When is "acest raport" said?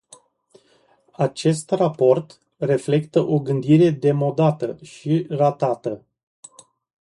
1.11-2.39